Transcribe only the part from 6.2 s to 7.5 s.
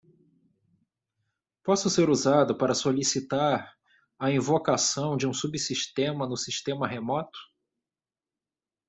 no sistema remoto?